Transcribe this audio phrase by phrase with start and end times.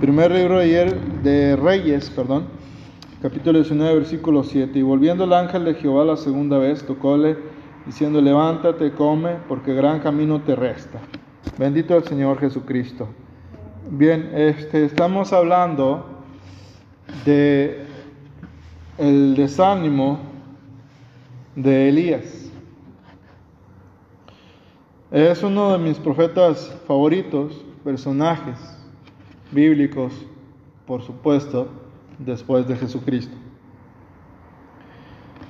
[0.00, 0.92] Primer libro de,
[1.22, 2.48] de Reyes, perdón,
[3.22, 4.76] capítulo 19, versículo 7.
[4.76, 7.36] Y volviendo el ángel de Jehová la segunda vez, tocóle,
[7.86, 10.98] diciendo, levántate, come, porque gran camino te resta.
[11.58, 13.08] Bendito el Señor Jesucristo.
[13.88, 16.04] Bien, este, estamos hablando
[17.24, 17.84] de
[18.98, 20.18] el desánimo
[21.54, 22.50] de Elías.
[25.12, 28.73] Es uno de mis profetas favoritos, personajes
[29.54, 30.12] bíblicos,
[30.86, 31.68] por supuesto,
[32.18, 33.34] después de Jesucristo.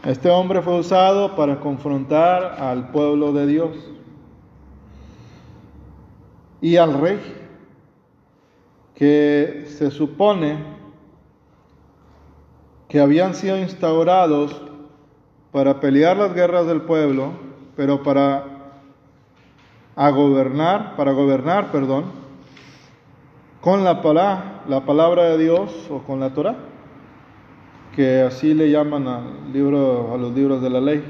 [0.05, 3.91] Este hombre fue usado para confrontar al pueblo de Dios
[6.61, 7.19] y al rey,
[8.95, 10.59] que se supone
[12.89, 14.63] que habían sido instaurados
[15.51, 17.33] para pelear las guerras del pueblo,
[17.77, 18.45] pero para
[19.97, 22.24] gobernar, para gobernar, perdón,
[23.65, 26.55] con la palabra, la palabra de Dios o con la Torah,
[27.97, 29.23] que así le llaman a
[30.19, 31.03] los libros de la ley.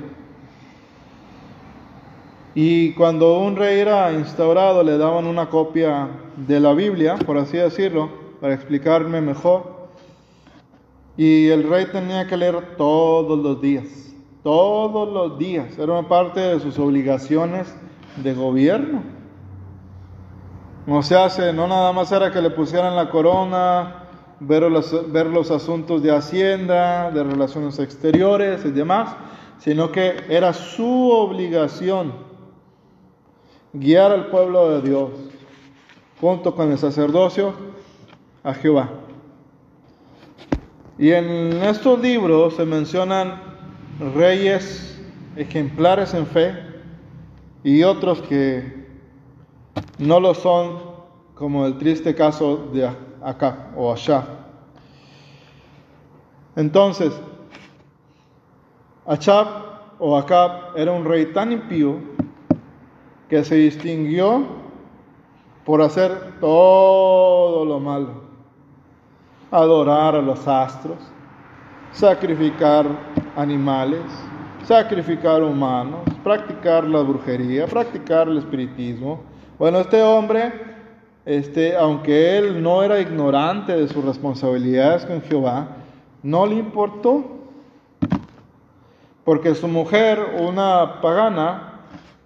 [2.55, 6.07] Y cuando un rey era instaurado le daban una copia
[6.37, 8.09] de la Biblia, por así decirlo,
[8.41, 9.89] para explicarme mejor.
[11.17, 14.15] Y el rey tenía que leer todos los días,
[14.45, 15.77] todos los días.
[15.77, 17.75] Era una parte de sus obligaciones
[18.23, 19.24] de gobierno.
[20.87, 24.05] No se hace, no nada más era que le pusieran la corona,
[24.41, 29.17] ver los, ver los asuntos de hacienda, de relaciones exteriores y demás,
[29.59, 32.13] sino que era su obligación
[33.73, 35.11] guiar al pueblo de Dios
[36.21, 37.55] junto con el sacerdocio
[38.43, 38.91] a Jehová.
[40.99, 43.43] Y en estos libros se mencionan
[44.15, 45.01] reyes
[45.37, 46.55] ejemplares en fe
[47.65, 48.84] y otros que
[49.99, 50.79] no lo son,
[51.35, 52.89] como el triste caso de
[53.23, 54.25] acá o allá.
[56.57, 57.13] Entonces,
[59.07, 59.47] Achab
[59.99, 61.97] o Acab era un rey tan impío
[63.29, 64.45] que se distinguió
[65.65, 68.25] por hacer todo lo malo.
[69.51, 70.99] Adorar a los astros,
[71.93, 72.87] sacrificar
[73.37, 74.03] animales,
[74.65, 79.23] sacrificar humanos, practicar la brujería, practicar el espiritismo.
[79.57, 80.53] Bueno, este hombre,
[81.25, 85.69] este, aunque él no era ignorante de sus responsabilidades con Jehová,
[86.25, 87.25] no le importó,
[89.25, 91.83] porque su mujer, una pagana,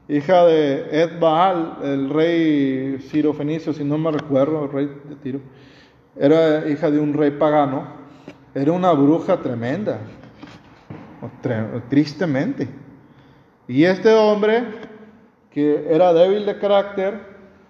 [0.09, 5.41] hija de Ed Baal, el rey Ciro Fenicio, si no me recuerdo, rey de Tiro,
[6.17, 7.88] era hija de un rey pagano,
[8.55, 9.99] era una bruja tremenda,
[11.91, 12.69] tristemente.
[13.69, 14.65] Y este hombre,
[15.50, 17.20] que era débil de carácter,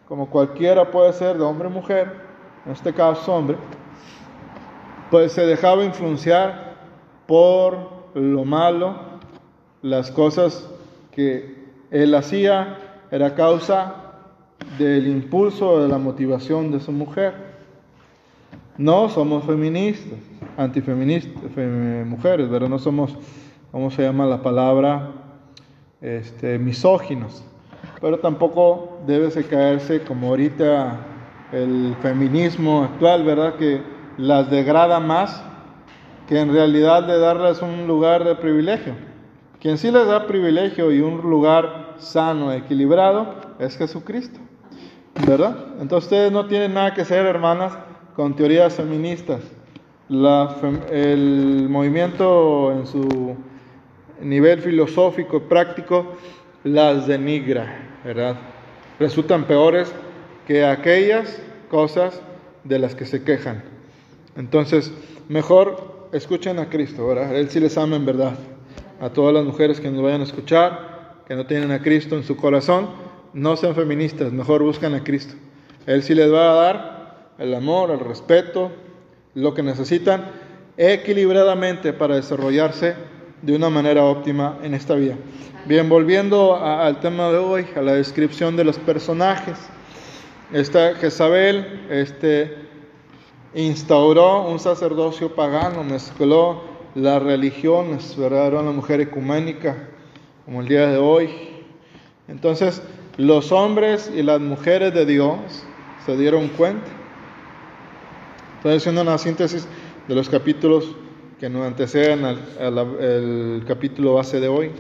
[0.07, 2.13] como cualquiera puede ser, de hombre o mujer,
[2.67, 3.57] en este caso hombre,
[5.11, 6.77] pues se dejaba influenciar
[7.27, 7.77] por
[8.15, 8.97] lo malo,
[9.83, 10.69] las cosas
[11.13, 12.79] que él hacía
[13.11, 13.95] era causa
[14.79, 17.35] del impulso, de la motivación de su mujer.
[18.77, 20.19] No somos feministas,
[20.57, 21.43] antifeministas,
[22.07, 23.17] mujeres, pero no somos,
[23.73, 25.13] ¿cómo se llama la palabra?
[26.01, 27.45] Este, misóginos.
[28.01, 30.99] Pero tampoco debe caerse como ahorita
[31.53, 33.55] el feminismo actual, ¿verdad?
[33.55, 33.83] Que
[34.17, 35.43] las degrada más
[36.29, 38.95] que en realidad de darles un lugar de privilegio.
[39.61, 44.39] Quien sí les da privilegio y un lugar sano, equilibrado, es Jesucristo.
[45.27, 45.57] ¿Verdad?
[45.81, 47.77] Entonces ustedes no tienen nada que hacer, hermanas,
[48.15, 49.41] con teorías feministas.
[50.11, 53.37] el movimiento en su
[54.21, 56.13] nivel filosófico práctico
[56.63, 58.37] las denigra, ¿verdad?
[58.99, 59.93] Resultan peores
[60.47, 62.23] que aquellas cosas
[62.65, 63.63] de las que se quejan.
[64.35, 64.91] Entonces,
[65.29, 67.37] mejor escuchen a Cristo, ¿verdad?
[67.37, 68.33] Él sí les ama en verdad
[68.99, 72.25] a todas las mujeres que nos vayan a escuchar, que no tienen a Cristo en
[72.25, 72.89] su corazón,
[73.35, 75.35] no sean feministas, mejor buscan a Cristo.
[75.85, 78.73] Él sí les va a dar el amor, el respeto,
[79.35, 80.31] lo que necesitan
[80.79, 82.95] equilibradamente para desarrollarse
[83.43, 85.17] de una manera óptima en esta vida.
[85.67, 89.59] Bien, volviendo al tema de hoy, a la descripción de los personajes.
[90.53, 92.57] Esta Jezabel este,
[93.55, 96.63] instauró un sacerdocio pagano, mezcló
[96.95, 98.47] las religiones, ¿verdad?
[98.47, 99.89] Era una mujer ecuménica,
[100.45, 101.29] como el día de hoy.
[102.29, 102.83] Entonces,
[103.19, 105.39] los hombres y las mujeres de Dios
[106.07, 106.87] se dieron cuenta.
[108.57, 109.69] Estoy haciendo una síntesis
[110.09, 110.97] de los capítulos
[111.39, 114.73] que nos anteceden al, capítulo base de hoy.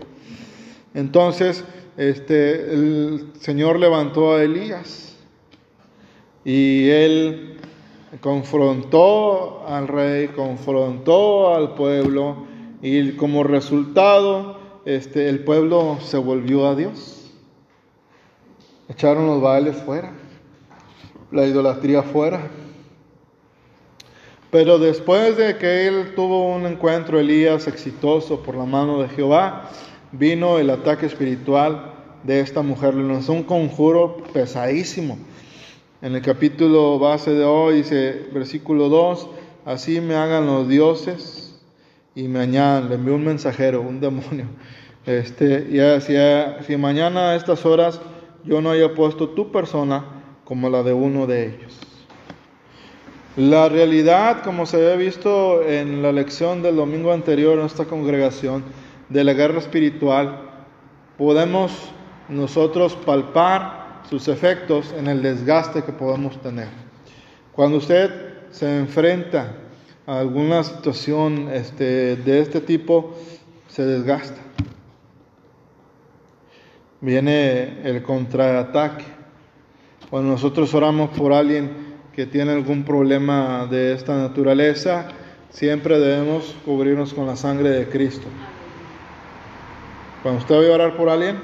[0.94, 1.64] Entonces,
[1.96, 5.16] este, el Señor levantó a Elías
[6.44, 7.58] y él
[8.20, 12.46] confrontó al rey, confrontó al pueblo
[12.82, 17.30] y como resultado este, el pueblo se volvió a Dios.
[18.88, 20.12] Echaron los bailes fuera,
[21.30, 22.50] la idolatría fuera.
[24.50, 29.70] Pero después de que él tuvo un encuentro, Elías, exitoso por la mano de Jehová,
[30.12, 31.92] vino el ataque espiritual
[32.22, 32.94] de esta mujer.
[32.94, 35.18] Le lanzó un conjuro pesadísimo.
[36.00, 39.28] En el capítulo base de hoy dice, versículo 2,
[39.66, 41.60] así me hagan los dioses
[42.14, 44.46] y me añadan, le envió un mensajero, un demonio.
[45.04, 48.00] Este, y decía, si mañana a estas horas
[48.44, 50.04] yo no haya puesto tu persona
[50.44, 51.87] como la de uno de ellos.
[53.38, 58.64] La realidad, como se había visto en la lección del domingo anterior en esta congregación,
[59.08, 60.40] de la guerra espiritual,
[61.16, 61.70] podemos
[62.28, 66.66] nosotros palpar sus efectos en el desgaste que podemos tener.
[67.52, 68.10] Cuando usted
[68.50, 69.54] se enfrenta
[70.04, 73.14] a alguna situación este, de este tipo,
[73.68, 74.40] se desgasta.
[77.00, 79.04] Viene el contraataque.
[80.10, 81.87] Cuando nosotros oramos por alguien,
[82.18, 85.06] que tiene algún problema de esta naturaleza,
[85.50, 88.26] siempre debemos cubrirnos con la sangre de Cristo.
[90.24, 91.38] Cuando usted vaya a orar por alguien,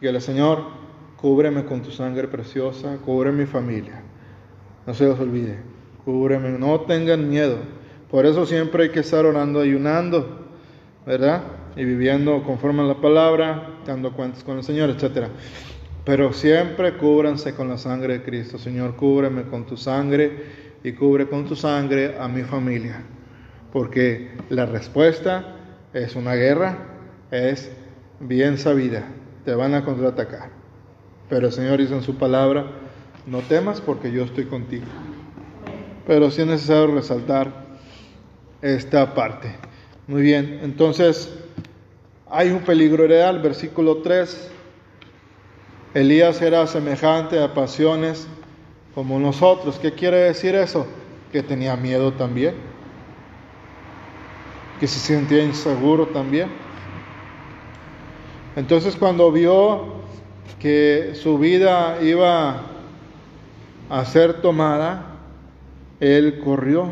[0.00, 0.64] dígale, Señor,
[1.16, 4.02] cúbreme con tu sangre preciosa, cubre mi familia.
[4.88, 5.60] No se os olvide,
[6.04, 7.58] cúbreme, no tengan miedo.
[8.10, 10.48] Por eso siempre hay que estar orando, ayunando,
[11.06, 11.44] ¿verdad?
[11.76, 15.28] Y viviendo conforme a la palabra, dando cuentas con el Señor, etcétera.
[16.06, 18.58] Pero siempre cúbranse con la sangre de Cristo.
[18.58, 23.02] Señor, cúbreme con tu sangre y cubre con tu sangre a mi familia.
[23.72, 25.56] Porque la respuesta
[25.92, 26.78] es una guerra,
[27.32, 27.72] es
[28.20, 29.04] bien sabida.
[29.44, 30.50] Te van a contraatacar.
[31.28, 32.66] Pero el Señor dice en su palabra,
[33.26, 34.86] no temas porque yo estoy contigo.
[36.06, 37.50] Pero sí es necesario resaltar
[38.62, 39.48] esta parte.
[40.06, 41.36] Muy bien, entonces
[42.30, 44.52] hay un peligro real, versículo 3
[45.96, 48.28] Elías era semejante a pasiones
[48.94, 49.78] como nosotros.
[49.78, 50.86] ¿Qué quiere decir eso?
[51.32, 52.54] Que tenía miedo también.
[54.78, 56.50] Que se sentía inseguro también.
[58.56, 60.02] Entonces cuando vio
[60.60, 62.60] que su vida iba
[63.88, 65.16] a ser tomada,
[65.98, 66.90] él corrió.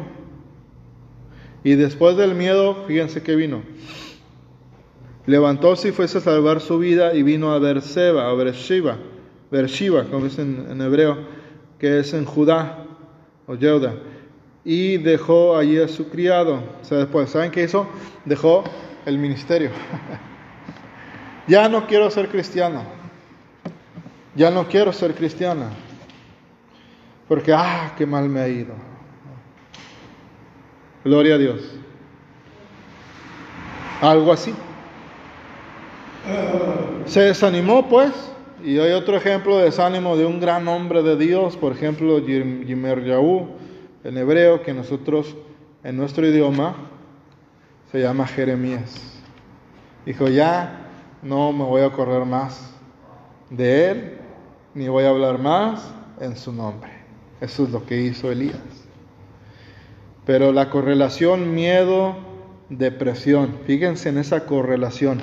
[1.63, 3.61] Y después del miedo, fíjense que vino.
[5.27, 8.99] Levantóse y fuese a salvar su vida y vino a Berseba, a Bershiva,
[9.51, 11.19] Bershiva, como es en, hebreo,
[11.79, 12.85] que es en Judá
[13.47, 13.95] o Yehuda,
[14.65, 16.63] y dejó allí a su criado.
[16.83, 17.87] O sea, después, ¿saben qué hizo?
[18.27, 18.65] Dejó
[19.07, 19.71] el ministerio.
[21.49, 22.83] ya no quiero ser cristiano.
[24.35, 25.71] Ya no quiero ser cristiana.
[27.29, 28.75] Porque, ah, qué mal me ha ido.
[31.03, 31.61] Gloria a Dios.
[34.03, 34.55] Algo así.
[37.07, 38.13] Se desanimó pues,
[38.65, 43.05] y hay otro ejemplo de desánimo de un gran hombre de Dios, por ejemplo, Yimer
[43.05, 43.49] Yahu,
[44.05, 45.37] en hebreo, que nosotros
[45.83, 46.77] en nuestro idioma
[47.93, 49.21] se llama Jeremías.
[50.07, 50.89] Dijo, ya
[51.23, 52.75] no me voy a correr más
[53.51, 54.19] de él,
[54.75, 56.91] ni voy a hablar más en su nombre.
[57.41, 58.57] Eso es lo que hizo Elías.
[60.25, 62.17] Pero la correlación miedo,
[62.71, 65.23] depresión, fíjense en esa correlación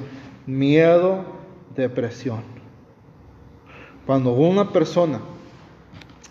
[0.58, 1.24] miedo,
[1.76, 2.44] depresión.
[4.06, 5.20] Cuando una persona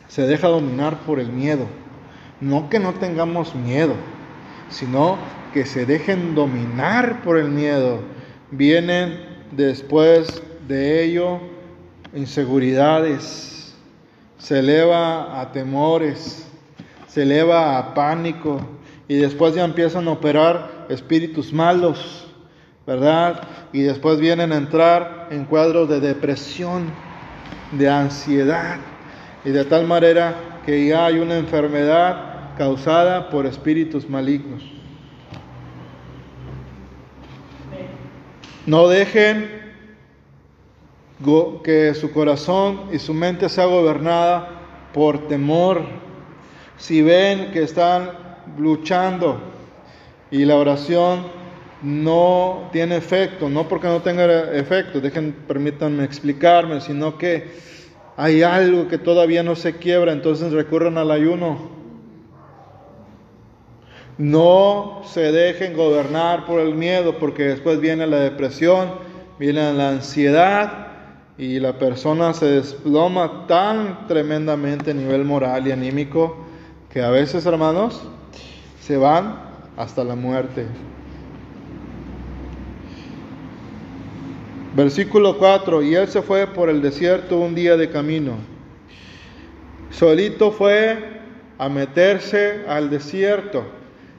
[0.09, 1.67] se deja dominar por el miedo,
[2.41, 3.95] no que no tengamos miedo,
[4.69, 5.19] sino
[5.53, 8.01] que se dejen dominar por el miedo,
[8.51, 9.21] vienen
[9.53, 11.41] después de ello
[12.15, 13.75] inseguridades,
[14.39, 16.47] se eleva a temores,
[17.07, 18.61] se eleva a pánico
[19.09, 22.30] y después ya empiezan a operar espíritus malos
[22.91, 23.43] ¿verdad?
[23.73, 26.91] Y después vienen a entrar en cuadros de depresión,
[27.71, 28.79] de ansiedad,
[29.45, 30.35] y de tal manera
[30.67, 34.65] que ya hay una enfermedad causada por espíritus malignos.
[38.67, 39.49] No dejen
[41.63, 44.49] que su corazón y su mente sea gobernada
[44.93, 45.83] por temor.
[46.77, 48.11] Si ven que están
[48.59, 49.41] luchando
[50.33, 51.40] y la oración
[51.83, 57.51] no tiene efecto, no porque no tenga efecto, dejen, permítanme explicarme, sino que
[58.17, 61.81] hay algo que todavía no se quiebra, entonces recurren al ayuno.
[64.19, 68.91] No se dejen gobernar por el miedo, porque después viene la depresión,
[69.39, 70.89] viene la ansiedad
[71.39, 76.37] y la persona se desploma tan tremendamente a nivel moral y anímico
[76.91, 78.03] que a veces, hermanos,
[78.83, 79.41] se van
[79.79, 80.67] hasta la muerte.
[84.75, 88.35] Versículo 4, y él se fue por el desierto un día de camino.
[89.91, 90.97] Solito fue
[91.59, 93.65] a meterse al desierto.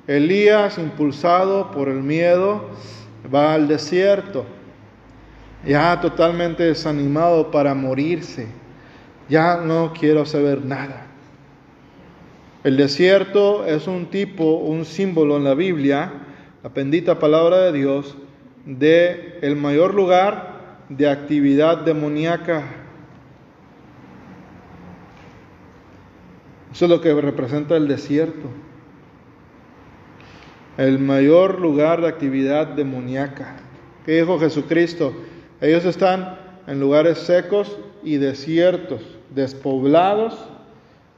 [0.07, 2.69] Elías, impulsado por el miedo,
[3.33, 4.45] va al desierto,
[5.65, 8.47] ya totalmente desanimado para morirse.
[9.29, 11.07] Ya no quiero saber nada.
[12.65, 16.11] El desierto es un tipo, un símbolo en la Biblia,
[16.61, 18.17] la bendita palabra de Dios,
[18.65, 20.51] de el mayor lugar
[20.89, 22.63] de actividad demoníaca.
[26.71, 28.49] Eso es lo que representa el desierto.
[30.77, 33.57] El mayor lugar de actividad demoníaca.
[34.05, 35.13] ¿Qué dijo Jesucristo?
[35.59, 36.37] Ellos están
[36.67, 40.37] en lugares secos y desiertos, despoblados.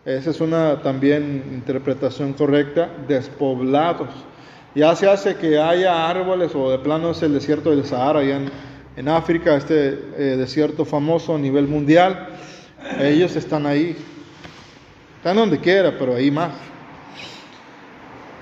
[0.05, 4.09] Esa es una también interpretación correcta, despoblados.
[4.75, 8.41] Ya se hace que haya árboles o de plano es el desierto del Sahara, allá
[8.95, 12.29] en, África, este eh, desierto famoso a nivel mundial.
[12.99, 13.95] Ellos están ahí.
[15.17, 16.51] Están donde quiera, pero ahí más.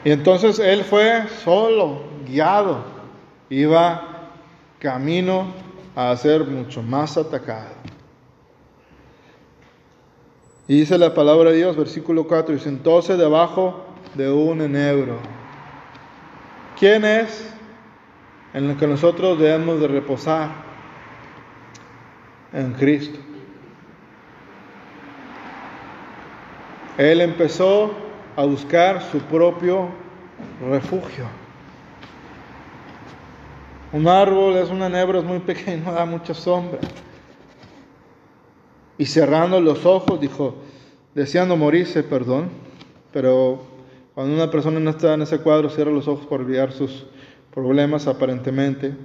[0.04, 2.84] Y entonces él fue solo, guiado.
[3.50, 4.30] Iba
[4.80, 5.48] camino
[5.96, 7.76] a ser mucho más atacado.
[10.68, 13.86] Y dice la palabra de Dios, versículo 4, y sentóse debajo
[14.16, 15.41] de un enebro.
[16.82, 17.48] ¿Quién es
[18.56, 20.50] en el que nosotros debemos de reposar?
[22.52, 23.20] En Cristo.
[26.98, 27.92] Él empezó
[28.36, 29.90] a buscar su propio
[30.68, 31.26] refugio.
[33.92, 36.80] Un árbol es un enebro, es muy pequeño, da mucha sombra.
[38.98, 40.56] Y cerrando los ojos, dijo,
[41.14, 42.50] deseando morirse, perdón,
[43.14, 43.71] pero
[44.14, 47.06] cuando una persona no está en ese cuadro, cierra los ojos por olvidar sus
[47.54, 48.96] problemas aparentemente.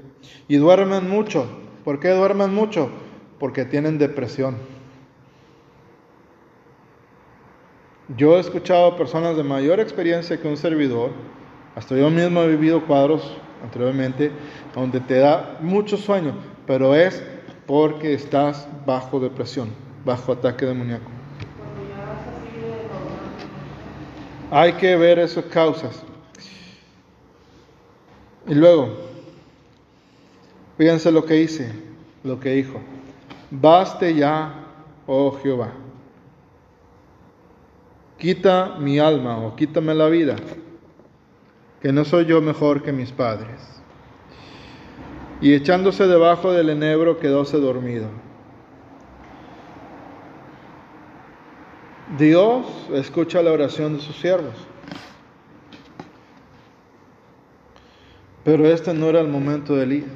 [0.49, 1.47] Y duermen mucho.
[1.85, 2.91] ¿Por qué duermen mucho?
[3.39, 4.57] Porque tienen depresión.
[8.17, 11.11] Yo he escuchado a personas de mayor experiencia que un servidor,
[11.75, 14.31] hasta yo mismo he vivido cuadros anteriormente,
[14.75, 16.35] donde te da mucho sueño,
[16.67, 17.23] pero es
[17.67, 19.71] porque estás bajo depresión,
[20.05, 21.16] bajo ataque demoníaco.
[24.51, 26.03] Hay que ver esas causas.
[28.47, 28.97] Y luego,
[30.79, 31.73] fíjense lo que hice,
[32.23, 32.81] lo que dijo.
[33.51, 34.55] Baste ya,
[35.07, 35.73] oh Jehová.
[38.19, 40.37] Quita mi alma o quítame la vida,
[41.83, 43.83] que no soy yo mejor que mis padres.
[45.41, 48.09] Y echándose debajo del enebro quedóse dormido.
[52.19, 54.55] Dios escucha la oración de sus siervos.
[58.45, 60.07] Pero este no era el momento de Elías.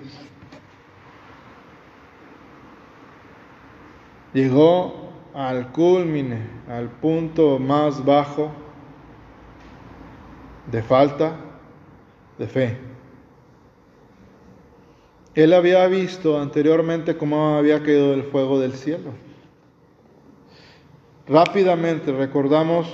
[4.33, 8.53] Llegó al culmine, al punto más bajo
[10.71, 11.35] de falta
[12.39, 12.79] de fe.
[15.35, 19.11] Él había visto anteriormente cómo había caído el fuego del cielo.
[21.31, 22.89] Rápidamente recordamos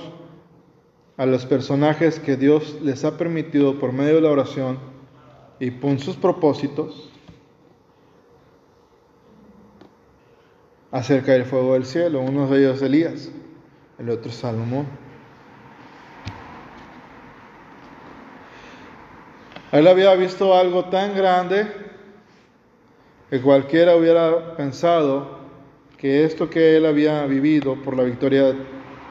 [1.17, 4.77] a los personajes que Dios les ha permitido por medio de la oración
[5.59, 7.09] y por sus propósitos
[10.91, 12.21] hacer caer fuego del cielo.
[12.21, 13.31] Uno de ellos Elías,
[13.97, 14.85] el otro Salomón.
[19.71, 21.65] Él había visto algo tan grande
[23.31, 25.36] que cualquiera hubiera pensado
[25.97, 28.55] que esto que él había vivido por la victoria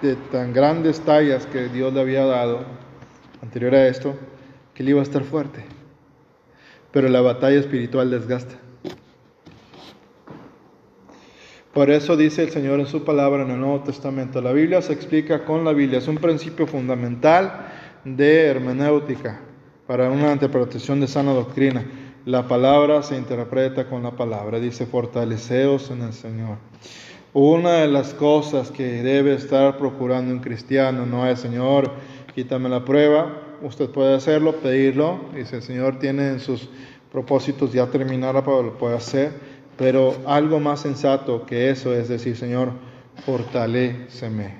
[0.02, 2.64] de tan grandes tallas que Dios le había dado
[3.42, 4.14] anterior a esto,
[4.72, 5.64] que él iba a estar fuerte.
[6.92, 8.54] Pero la batalla espiritual desgasta.
[11.72, 14.40] Por eso dice el Señor en su palabra en el Nuevo Testamento.
[14.40, 15.98] La Biblia se explica con la Biblia.
[15.98, 17.66] Es un principio fundamental
[18.02, 19.40] de hermenéutica
[19.86, 21.84] para una interpretación de sana doctrina.
[22.26, 24.58] La palabra se interpreta con la palabra.
[24.58, 26.56] Dice, fortaleceos en el Señor.
[27.32, 31.92] Una de las cosas que debe estar procurando un cristiano no es, Señor,
[32.34, 33.42] quítame la prueba.
[33.62, 35.20] Usted puede hacerlo, pedirlo.
[35.36, 36.68] Dice, el Señor tiene en sus
[37.12, 39.30] propósitos ya terminar para lo puede hacer.
[39.78, 42.72] Pero algo más sensato que eso es decir, Señor,
[43.24, 44.52] fortaleceme.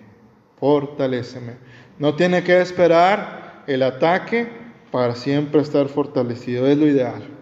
[0.61, 1.55] Fortaleceme.
[1.99, 4.47] No tiene que esperar el ataque
[4.93, 6.69] para siempre estar fortalecido.
[6.69, 7.36] Es lo ideal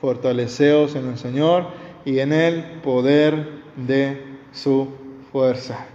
[0.00, 1.66] fortaleceos en el Señor
[2.04, 4.88] y en el poder de su
[5.32, 5.86] fuerza.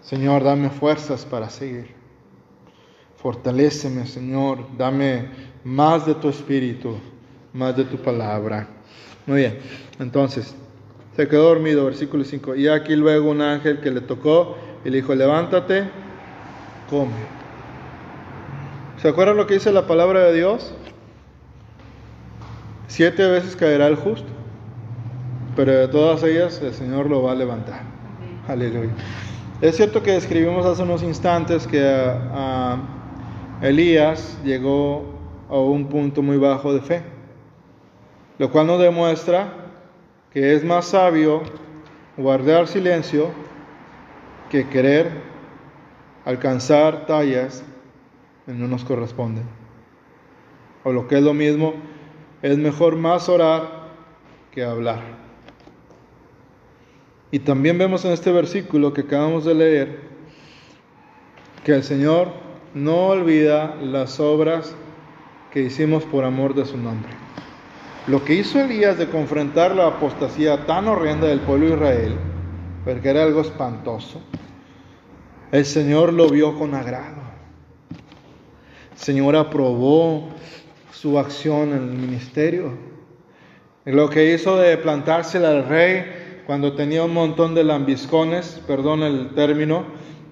[0.00, 1.94] Señor, dame fuerzas para seguir.
[3.16, 5.28] Fortaléceme, Señor, dame
[5.64, 6.96] más de tu espíritu,
[7.52, 8.68] más de tu palabra.
[9.26, 9.58] Muy bien,
[10.00, 10.54] entonces,
[11.14, 12.56] se quedó dormido, versículo 5.
[12.56, 15.84] Y aquí luego un ángel que le tocó y le dijo, levántate,
[16.90, 17.12] come.
[19.00, 20.74] ¿Se acuerdan lo que dice la palabra de Dios?
[22.92, 24.28] Siete veces caerá el justo,
[25.56, 27.80] pero de todas ellas el Señor lo va a levantar.
[28.46, 28.90] Aleluya.
[29.62, 32.76] Es cierto que escribimos hace unos instantes que a,
[33.62, 35.06] Elías llegó
[35.48, 37.02] a un punto muy bajo de fe,
[38.36, 39.54] lo cual nos demuestra
[40.30, 41.44] que es más sabio
[42.18, 43.30] guardar silencio
[44.50, 45.10] que querer
[46.26, 47.64] alcanzar tallas
[48.44, 49.44] que no nos corresponden.
[50.84, 51.72] O lo que es lo mismo,
[52.42, 53.88] es mejor más orar
[54.50, 55.00] que hablar.
[57.30, 60.00] Y también vemos en este versículo que acabamos de leer
[61.64, 62.28] que el Señor
[62.74, 64.74] no olvida las obras
[65.50, 67.10] que hicimos por amor de su nombre.
[68.06, 72.16] Lo que hizo Elías de confrontar la apostasía tan horrenda del pueblo de Israel,
[72.84, 74.20] porque era algo espantoso,
[75.52, 77.22] el Señor lo vio con agrado.
[78.92, 80.30] El Señor aprobó
[80.92, 82.72] su acción en el ministerio.
[83.84, 86.04] Lo que hizo de plantársela al rey
[86.46, 89.84] cuando tenía un montón de lambiscones, perdón el término,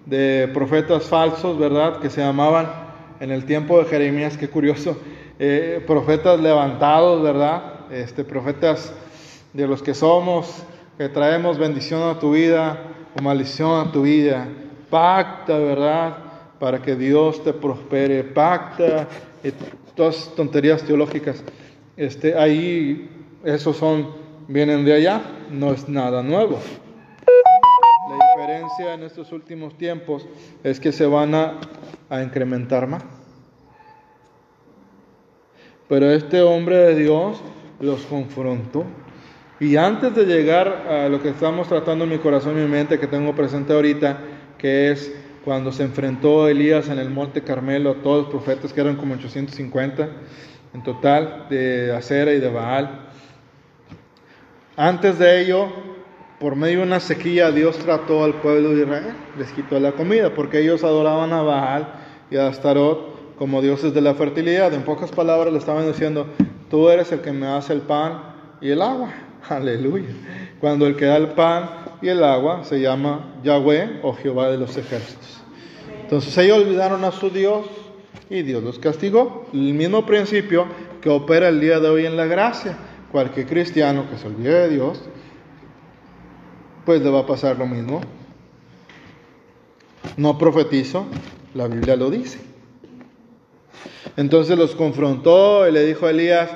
[0.07, 1.99] de profetas falsos, ¿verdad?
[1.99, 2.71] Que se llamaban
[3.21, 4.97] en el tiempo de Jeremías, qué curioso,
[5.39, 7.91] eh, profetas levantados, ¿verdad?
[7.91, 8.93] Este, profetas
[9.53, 10.63] de los que somos,
[10.99, 12.79] que traemos bendición a tu vida
[13.19, 14.49] o maldición a tu vida.
[14.91, 16.17] Pacta, ¿verdad?
[16.59, 18.23] Para que Dios te prospere.
[18.25, 19.09] Pacta,
[19.95, 21.43] todas tonterías teológicas.
[21.97, 23.09] Este, ahí,
[23.45, 24.09] esos son,
[24.49, 26.59] vienen de allá, no es nada nuevo.
[28.09, 30.27] La diferencia en estos últimos tiempos
[30.65, 31.61] es que se van a,
[32.09, 33.05] a incrementar más.
[35.89, 37.41] Pero este hombre de Dios
[37.81, 38.85] los confrontó.
[39.59, 42.99] Y antes de llegar a lo que estamos tratando en mi corazón y mi mente,
[42.99, 44.21] que tengo presente ahorita,
[44.57, 45.13] que es
[45.45, 49.15] cuando se enfrentó Elías en el monte Carmelo a todos los profetas, que eran como
[49.15, 50.09] 850
[50.75, 53.09] en total, de Acera y de Baal.
[54.77, 55.69] Antes de ello,
[56.39, 60.35] por medio de una sequía, Dios trató al pueblo de Israel, les quitó la comida,
[60.35, 61.93] porque ellos adoraban a Baal
[62.31, 64.73] y a Astarot como dioses de la fertilidad.
[64.75, 66.27] En pocas palabras le estaban diciendo,
[66.69, 68.23] tú eres el que me hace el pan
[68.61, 69.13] y el agua.
[69.49, 70.11] Aleluya.
[70.61, 71.69] Cuando el que da el pan
[72.03, 75.41] y el agua se llama Yahweh o Jehová de los ejércitos.
[76.03, 77.67] Entonces ellos olvidaron a su Dios
[78.29, 79.47] y Dios los castigó.
[79.53, 80.67] El mismo principio
[81.01, 82.77] que opera el día de hoy en la gracia.
[83.13, 85.01] Cualquier cristiano que se olvide de Dios,
[86.85, 88.01] pues le va a pasar lo mismo.
[90.17, 91.07] No profetizo,
[91.55, 92.41] la Biblia lo dice.
[94.17, 96.51] Entonces los confrontó y le dijo a Elías,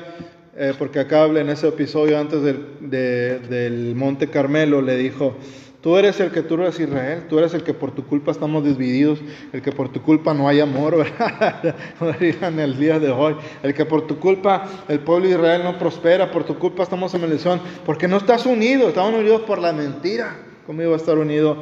[0.57, 5.35] eh, porque acá en ese episodio antes del, monte Carmelo, le dijo,
[5.81, 8.64] tú eres el que tú eres Israel, tú eres el que por tu culpa estamos
[8.64, 9.21] divididos,
[9.53, 11.75] el que por tu culpa no hay amor, ¿verdad?
[12.21, 15.77] en el día de hoy, el que por tu culpa el pueblo de Israel no
[15.77, 19.73] prospera, por tu culpa estamos en maldición, porque no estás unido, estamos unidos por la
[19.73, 20.37] mentira.
[20.67, 21.57] ¿Cómo iba a estar unido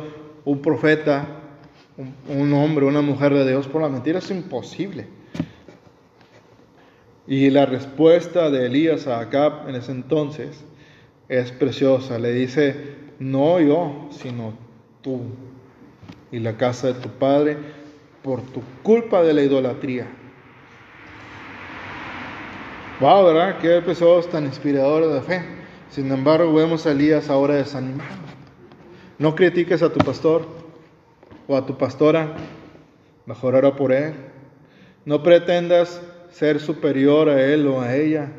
[0.45, 1.27] un profeta,
[2.29, 4.19] un hombre, una mujer de Dios por la mentira?
[4.19, 5.22] Es imposible.
[7.27, 10.65] Y la respuesta de Elías a Acab en ese entonces
[11.29, 12.19] es preciosa.
[12.19, 14.55] Le dice, no yo, sino
[15.03, 15.21] tú
[16.33, 17.57] y la casa de tu padre
[18.23, 20.09] por tu culpa de la idolatría.
[23.01, 23.59] Wow, ¿verdad?
[23.59, 25.45] Qué episodios tan inspiradores de fe.
[25.91, 28.23] Sin embargo, vemos a Elías ahora desanimado.
[29.19, 30.47] No critiques a tu pastor
[31.47, 32.35] o a tu pastora,
[33.27, 34.15] mejor por él.
[35.05, 36.01] No pretendas
[36.33, 38.33] ser superior a él o a ella,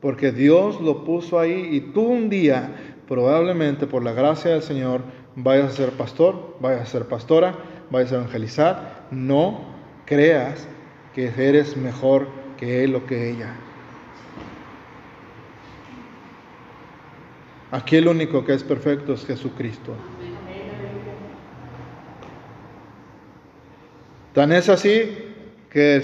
[0.00, 2.70] porque Dios lo puso ahí y tú un día,
[3.08, 5.02] probablemente por la gracia del Señor,
[5.34, 7.54] vayas a ser pastor, vayas a ser pastora,
[7.90, 9.06] vayas a evangelizar.
[9.10, 9.60] No
[10.04, 10.68] creas
[11.14, 13.54] que eres mejor que él o que ella.
[17.70, 19.94] Aquí el único que es perfecto es Jesucristo.
[24.32, 25.27] Tan es así
[25.70, 25.98] que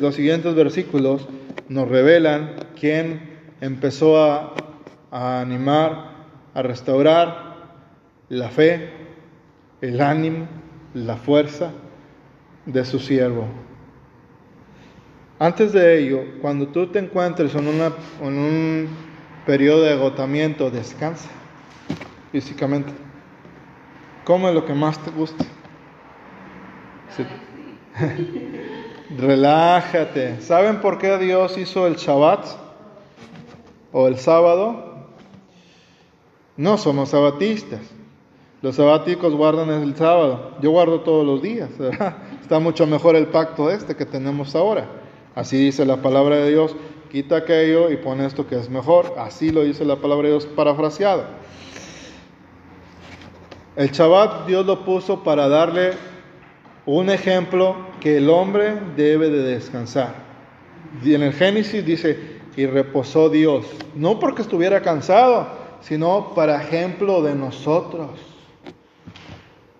[0.00, 1.26] los siguientes versículos
[1.68, 4.54] nos revelan quién empezó a,
[5.10, 6.12] animar,
[6.54, 7.56] a restaurar
[8.28, 8.90] la fe,
[9.80, 10.46] el ánimo,
[10.94, 11.72] la fuerza
[12.66, 13.46] de su siervo.
[15.38, 18.88] Antes de ello, cuando tú te encuentres en, una, un
[19.46, 21.30] periodo de agotamiento, descansa
[22.32, 22.92] físicamente.
[24.24, 25.44] Come lo que más te guste.
[29.16, 30.40] Relájate.
[30.40, 32.46] ¿Saben por qué Dios hizo el Shabbat
[33.92, 35.06] o el sábado?
[36.56, 37.80] No somos sabatistas.
[38.60, 40.56] Los sabáticos guardan el sábado.
[40.60, 41.70] Yo guardo todos los días.
[42.42, 44.88] Está mucho mejor el pacto este que tenemos ahora.
[45.34, 46.74] Así dice la palabra de Dios.
[47.10, 49.14] Quita aquello y pone esto que es mejor.
[49.16, 51.24] Así lo dice la palabra de Dios parafraseado.
[53.76, 55.92] El Shabbat Dios lo puso para darle
[56.88, 60.14] un ejemplo que el hombre debe de descansar.
[61.04, 65.46] Y en el Génesis dice, y reposó Dios, no porque estuviera cansado,
[65.82, 68.08] sino para ejemplo de nosotros.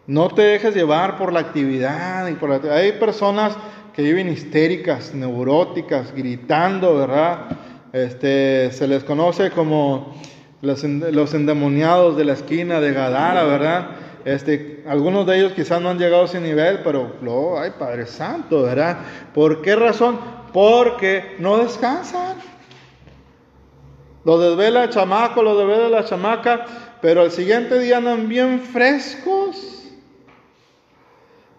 [0.07, 2.29] No te dejes llevar por la actividad.
[2.29, 3.57] Y por Hay personas
[3.95, 7.57] que viven histéricas, neuróticas, gritando, ¿verdad?
[7.95, 10.15] Este, se les conoce como
[10.61, 13.89] los, los endemoniados de la esquina de Gadara, ¿verdad?
[14.25, 18.07] Este, algunos de ellos quizás no han llegado a ese nivel, pero, oh, ay, Padre
[18.07, 18.99] Santo, ¿verdad?
[19.35, 20.19] ¿Por qué razón?
[20.53, 22.37] Porque no descansan.
[24.25, 26.65] Lo desvela el chamaco, lo desvela la chamaca,
[27.01, 29.85] pero al siguiente día andan bien frescos.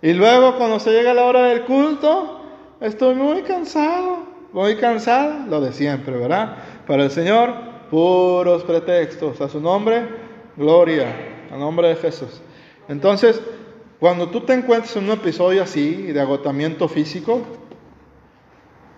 [0.01, 2.41] Y luego cuando se llega la hora del culto,
[2.79, 4.19] estoy muy cansado,
[4.53, 6.57] muy cansada, lo de siempre, ¿verdad?
[6.87, 7.53] Para el Señor,
[7.89, 9.41] puros pretextos.
[9.41, 10.07] A su nombre,
[10.55, 11.07] gloria,
[11.51, 12.41] a nombre de Jesús.
[12.89, 13.39] Entonces,
[13.99, 17.41] cuando tú te encuentres en un episodio así de agotamiento físico,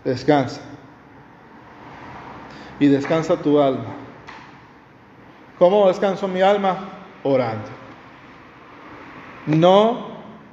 [0.06, 0.62] descansa.
[2.80, 3.98] Y descansa tu alma.
[5.60, 6.90] ¿Cómo descanso mi alma?
[7.24, 7.68] Orando.
[9.46, 10.08] No,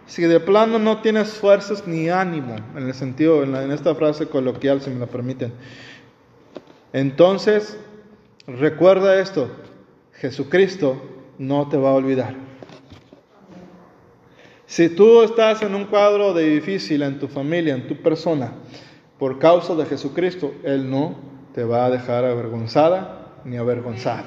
[0.07, 4.29] si de plano no tienes fuerzas ni ánimo, en el sentido, en, en esta frase
[4.29, 5.53] coloquial, si me lo permiten.
[6.93, 7.79] Entonces,
[8.47, 9.49] recuerda esto,
[10.15, 11.01] Jesucristo
[11.39, 12.48] no te va a olvidar.
[14.69, 18.53] Si tú estás en un cuadro de difícil en tu familia, en tu persona,
[19.19, 21.17] por causa de Jesucristo, Él no
[21.55, 24.27] te va a dejar avergonzada ni avergonzado.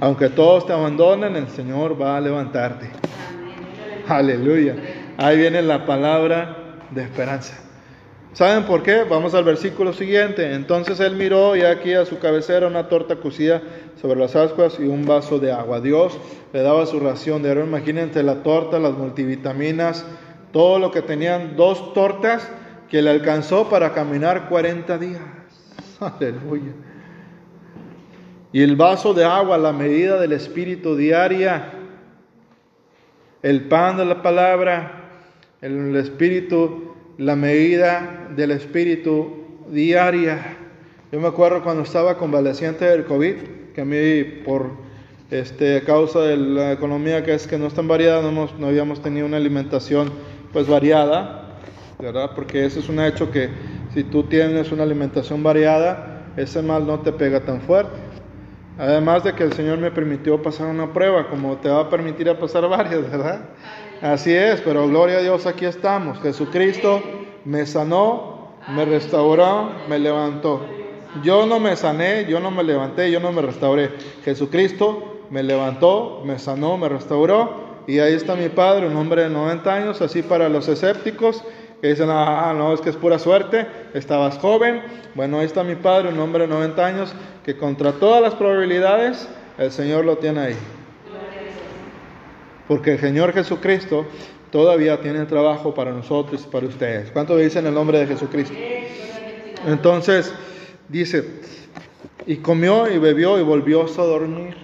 [0.00, 2.90] Aunque todos te abandonen, el Señor va a levantarte.
[4.08, 4.74] Aleluya.
[5.16, 7.67] Ahí viene la palabra de esperanza.
[8.34, 9.04] ¿Saben por qué?
[9.04, 10.54] Vamos al versículo siguiente.
[10.54, 13.62] Entonces él miró y aquí a su cabecera una torta cocida
[14.00, 15.80] sobre las ascuas y un vaso de agua.
[15.80, 16.18] Dios
[16.52, 17.64] le daba su ración de oro.
[17.64, 20.04] Imagínense la torta, las multivitaminas,
[20.52, 22.48] todo lo que tenían, dos tortas
[22.88, 25.22] que le alcanzó para caminar 40 días.
[26.00, 26.72] Aleluya.
[28.52, 31.72] Y el vaso de agua, la medida del Espíritu diaria,
[33.42, 35.10] el pan de la palabra,
[35.60, 36.87] el Espíritu,
[37.18, 40.56] la medida del Espíritu diaria.
[41.10, 43.34] Yo me acuerdo cuando estaba convaleciente del COVID,
[43.74, 44.70] que a mí por
[45.30, 49.02] este, causa de la economía que es que no es tan variada, no, no habíamos
[49.02, 50.10] tenido una alimentación
[50.52, 51.58] pues variada,
[51.98, 52.30] ¿verdad?
[52.36, 53.48] Porque ese es un hecho que
[53.92, 57.98] si tú tienes una alimentación variada, ese mal no te pega tan fuerte.
[58.78, 62.28] Además de que el Señor me permitió pasar una prueba, como te va a permitir
[62.30, 63.40] a pasar varias, ¿verdad?
[64.00, 66.20] Así es, pero gloria a Dios, aquí estamos.
[66.20, 67.02] Jesucristo
[67.44, 70.60] me sanó, me restauró, me levantó.
[71.22, 73.90] Yo no me sané, yo no me levanté, yo no me restauré.
[74.24, 77.68] Jesucristo me levantó, me sanó, me restauró.
[77.88, 81.42] Y ahí está mi padre, un hombre de 90 años, así para los escépticos
[81.80, 84.82] que dicen, ah, no, es que es pura suerte, estabas joven.
[85.14, 87.12] Bueno, ahí está mi padre, un hombre de 90 años,
[87.44, 90.56] que contra todas las probabilidades, el Señor lo tiene ahí.
[92.68, 94.06] Porque el Señor Jesucristo
[94.52, 97.10] todavía tiene trabajo para nosotros y para ustedes.
[97.10, 98.54] ¿Cuánto dicen el nombre de Jesucristo?
[99.66, 100.32] Entonces,
[100.88, 101.22] Dice,
[102.26, 104.56] y comió y bebió y volvió a dormir.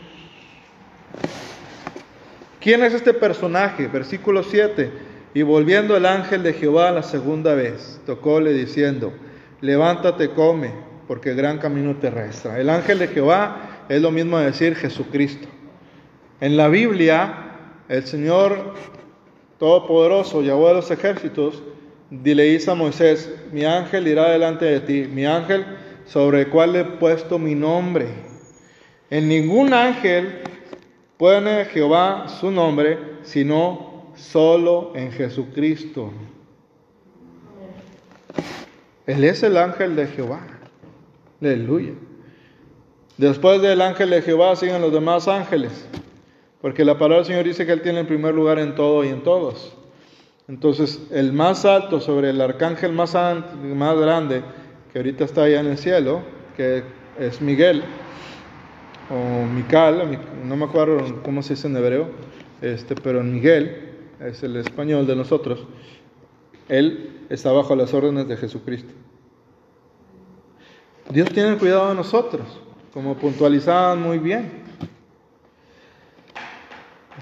[2.61, 3.89] ¿Quién es este personaje?
[3.89, 4.91] Versículo 7.
[5.35, 9.13] Y volviendo el ángel de Jehová la segunda vez, tocóle diciendo,
[9.61, 10.71] levántate, come,
[11.07, 12.59] porque gran camino te resta.
[12.59, 15.47] El ángel de Jehová es lo mismo de decir Jesucristo.
[16.41, 17.44] En la Biblia,
[17.89, 18.75] el Señor
[19.59, 21.63] Todopoderoso, Yahweh de los ejércitos,
[22.11, 25.65] le dice a Moisés, mi ángel irá delante de ti, mi ángel
[26.07, 28.09] sobre el cual he puesto mi nombre.
[29.11, 30.43] En ningún ángel
[31.17, 36.13] pone Jehová su nombre, sino solo en Jesucristo.
[39.07, 40.47] Él es el ángel de Jehová.
[41.41, 41.93] Aleluya.
[43.19, 45.87] Después del ángel de Jehová siguen los demás ángeles,
[46.65, 49.09] porque la palabra del Señor dice que Él tiene el primer lugar en todo y
[49.09, 49.77] en todos.
[50.49, 54.43] Entonces, el más alto sobre el arcángel más, más grande
[54.91, 56.23] que ahorita está allá en el cielo,
[56.57, 56.83] que
[57.19, 57.85] es Miguel,
[59.11, 62.09] o Mical, no me acuerdo cómo se dice en hebreo,
[62.63, 65.67] este, pero Miguel es el español de nosotros.
[66.71, 68.95] Él está bajo las órdenes de Jesucristo.
[71.11, 72.59] Dios tiene cuidado de nosotros,
[72.95, 74.64] como puntualizaban muy bien.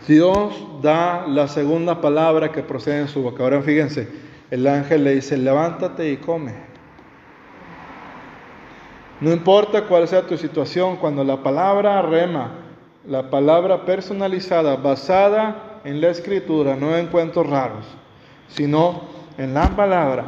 [0.06, 3.44] Dios da la segunda palabra que procede en su boca.
[3.44, 4.08] Ahora fíjense,
[4.50, 6.54] el ángel le dice, levántate y come.
[9.20, 12.50] No importa cuál sea tu situación, cuando la palabra rema,
[13.06, 17.86] la palabra personalizada, basada en la escritura, no en cuentos raros,
[18.48, 19.02] sino
[19.38, 20.24] en la palabra,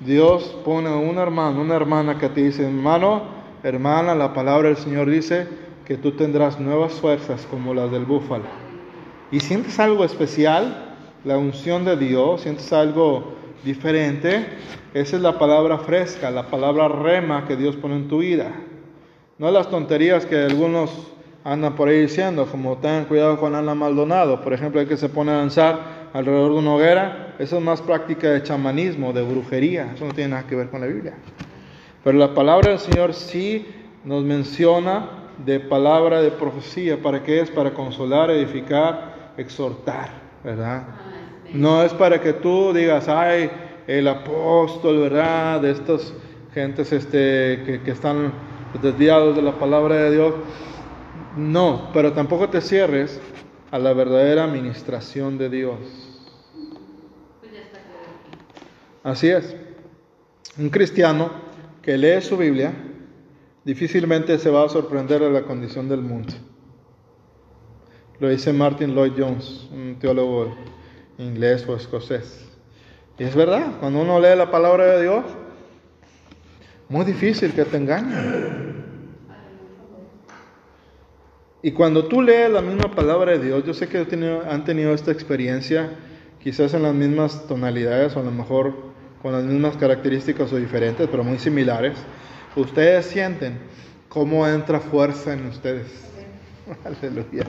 [0.00, 3.22] Dios pone a un hermano, una hermana que te dice, hermano,
[3.62, 5.46] hermana, la palabra del Señor dice
[5.84, 8.63] que tú tendrás nuevas fuerzas como las del búfalo
[9.34, 10.94] y sientes algo especial,
[11.24, 14.46] la unción de Dios, sientes algo diferente,
[14.94, 18.52] esa es la palabra fresca, la palabra rema que Dios pone en tu vida.
[19.38, 21.10] No las tonterías que algunos
[21.42, 25.08] andan por ahí diciendo, como tengan cuidado con Ana Maldonado, por ejemplo, el que se
[25.08, 25.80] pone a danzar
[26.12, 30.30] alrededor de una hoguera, eso es más práctica de chamanismo, de brujería, eso no tiene
[30.30, 31.14] nada que ver con la Biblia.
[32.04, 33.66] Pero la palabra del Señor sí
[34.04, 35.08] nos menciona
[35.44, 37.50] de palabra de profecía, ¿para qué es?
[37.50, 40.10] Para consolar, edificar, exhortar,
[40.42, 40.86] ¿verdad?
[41.52, 43.50] No es para que tú digas, ay,
[43.86, 45.60] el apóstol, ¿verdad?
[45.60, 46.14] De estas
[46.52, 48.32] gentes este, que, que están
[48.80, 50.34] desviados de la palabra de Dios.
[51.36, 53.20] No, pero tampoco te cierres
[53.70, 55.78] a la verdadera administración de Dios.
[59.02, 59.54] Así es.
[60.56, 61.30] Un cristiano
[61.82, 62.72] que lee su Biblia
[63.64, 66.32] difícilmente se va a sorprender de la condición del mundo.
[68.20, 70.54] Lo dice Martin Lloyd Jones, un teólogo
[71.18, 72.46] inglés o escocés.
[73.18, 75.24] Y es verdad, cuando uno lee la palabra de Dios,
[76.88, 78.84] muy difícil que te engañen.
[81.60, 85.10] Y cuando tú lees la misma palabra de Dios, yo sé que han tenido esta
[85.10, 85.90] experiencia,
[86.40, 88.74] quizás en las mismas tonalidades o a lo mejor
[89.22, 91.96] con las mismas características o diferentes, pero muy similares.
[92.54, 93.58] Ustedes sienten
[94.08, 96.13] cómo entra fuerza en ustedes
[96.84, 97.46] Aleluya.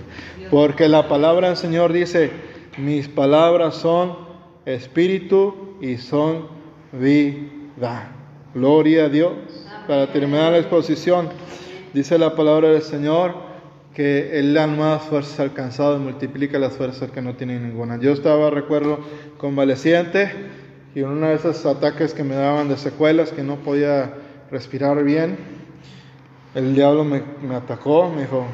[0.50, 2.32] Porque la palabra del Señor dice,
[2.78, 4.18] mis palabras son
[4.66, 6.48] espíritu y son
[6.92, 8.12] vida.
[8.54, 9.34] Gloria a Dios.
[9.88, 11.30] Para terminar la exposición,
[11.94, 13.36] dice la palabra del Señor
[13.94, 17.98] que Él da nuevas fuerzas alcanzado y multiplica las fuerzas que no tienen ninguna.
[17.98, 19.00] Yo estaba, recuerdo,
[19.38, 20.32] convaleciente
[20.96, 24.14] y en uno de esos ataques que me daban de secuelas, que no podía
[24.52, 25.38] respirar bien,
[26.56, 28.46] el diablo me, me atacó, me dijo,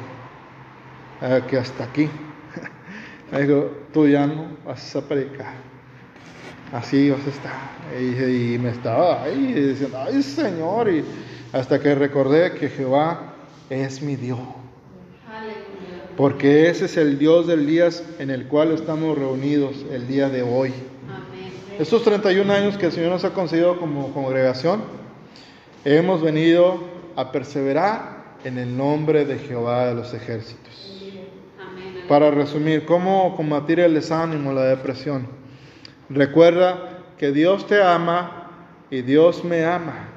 [1.21, 2.09] eh, que hasta aquí.
[3.31, 5.53] Me dijo, tú ya no vas a predicar.
[6.73, 7.71] Así vas a estar.
[7.99, 11.03] Y, me estaba ahí diciendo, ay Señor, y
[11.51, 13.33] hasta que recordé que Jehová
[13.69, 14.39] es mi Dios.
[16.15, 20.43] Porque ese es el Dios del día en el cual estamos reunidos el día de
[20.43, 20.71] hoy.
[21.79, 24.83] Estos 31 años que el Señor nos ha concedido como congregación,
[25.83, 26.83] hemos venido
[27.15, 30.90] a perseverar en el nombre de Jehová de los ejércitos.
[32.07, 35.27] Para resumir, ¿cómo combatir el desánimo, la depresión?
[36.09, 38.49] Recuerda que Dios te ama
[38.89, 40.09] y Dios me ama.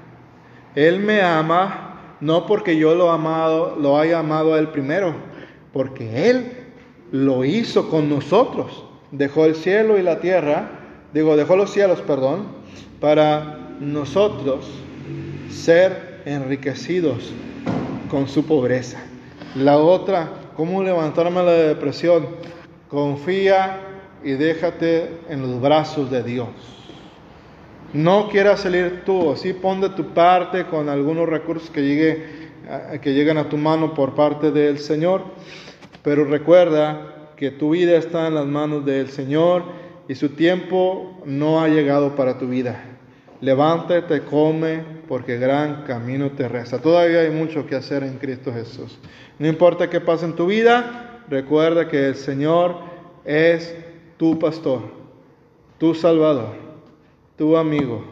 [0.75, 1.85] Él me ama
[2.20, 5.14] no porque yo lo, amado, lo haya amado a Él primero,
[5.73, 6.53] porque Él
[7.12, 8.85] lo hizo con nosotros.
[9.11, 10.70] Dejó el cielo y la tierra,
[11.12, 12.47] digo, dejó los cielos, perdón,
[13.01, 14.66] para nosotros
[15.51, 17.33] ser enriquecidos
[18.11, 19.03] con su pobreza.
[19.55, 22.27] La otra cómo levantarme la depresión.
[22.88, 23.81] Confía
[24.23, 26.49] y déjate en los brazos de Dios.
[27.93, 32.51] No quieras salir tú, así pon de tu parte con algunos recursos que, llegue,
[33.01, 35.23] que lleguen a tu mano por parte del Señor,
[36.03, 39.64] pero recuerda que tu vida está en las manos del Señor
[40.09, 42.93] y su tiempo no ha llegado para tu vida.
[43.44, 46.78] Levántate, come, porque gran camino te resta.
[46.78, 48.98] Todavía hay mucho que hacer en Cristo Jesús.
[49.38, 52.76] No importa qué pase en tu vida, recuerda que el Señor
[53.26, 53.76] es
[54.16, 54.80] tu pastor,
[55.76, 56.54] tu salvador,
[57.37, 58.02] tu amigo,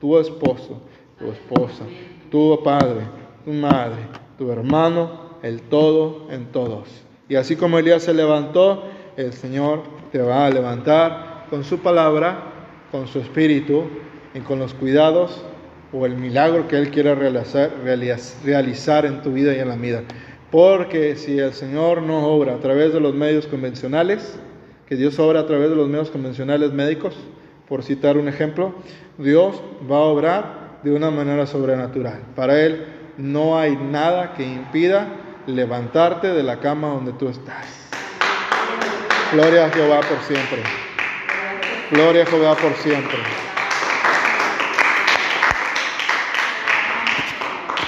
[0.00, 0.80] tu esposo,
[1.18, 1.82] tu esposa,
[2.30, 3.00] tu padre,
[3.44, 4.02] tu madre,
[4.38, 6.88] tu hermano, el todo en todos.
[7.28, 8.84] Y así como Elías se levantó,
[9.16, 12.52] el Señor te va a levantar con su palabra,
[12.92, 13.82] con su espíritu
[14.36, 15.42] y con los cuidados
[15.92, 17.70] o el milagro que Él quiera realizar,
[18.44, 20.02] realizar en tu vida y en la vida.
[20.50, 24.38] Porque si el Señor no obra a través de los medios convencionales,
[24.86, 27.16] que Dios obra a través de los medios convencionales médicos,
[27.68, 28.74] por citar un ejemplo,
[29.18, 32.20] Dios va a obrar de una manera sobrenatural.
[32.36, 35.08] Para Él no hay nada que impida
[35.46, 37.66] levantarte de la cama donde tú estás.
[39.32, 40.62] Gloria a Jehová por siempre.
[41.90, 43.45] Gloria a Jehová por siempre.